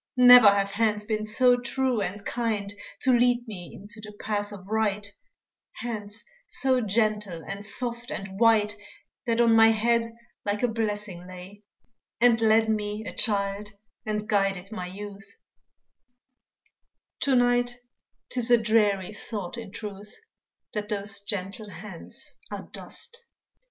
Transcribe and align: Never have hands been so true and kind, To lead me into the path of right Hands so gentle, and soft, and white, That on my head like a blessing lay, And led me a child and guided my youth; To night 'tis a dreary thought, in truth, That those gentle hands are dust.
Never 0.17 0.49
have 0.49 0.71
hands 0.71 1.05
been 1.05 1.27
so 1.27 1.57
true 1.59 2.01
and 2.01 2.25
kind, 2.25 2.73
To 3.01 3.11
lead 3.11 3.47
me 3.47 3.69
into 3.71 4.01
the 4.01 4.13
path 4.19 4.51
of 4.51 4.67
right 4.67 5.05
Hands 5.73 6.23
so 6.47 6.81
gentle, 6.81 7.43
and 7.47 7.63
soft, 7.63 8.09
and 8.09 8.39
white, 8.39 8.75
That 9.27 9.39
on 9.39 9.55
my 9.55 9.67
head 9.67 10.11
like 10.43 10.63
a 10.63 10.67
blessing 10.67 11.27
lay, 11.27 11.61
And 12.19 12.41
led 12.41 12.67
me 12.67 13.05
a 13.05 13.13
child 13.15 13.73
and 14.03 14.27
guided 14.27 14.71
my 14.71 14.87
youth; 14.87 15.37
To 17.19 17.35
night 17.35 17.77
'tis 18.31 18.49
a 18.49 18.57
dreary 18.57 19.13
thought, 19.13 19.55
in 19.55 19.71
truth, 19.71 20.15
That 20.73 20.89
those 20.89 21.19
gentle 21.21 21.69
hands 21.69 22.37
are 22.49 22.63
dust. 22.73 23.23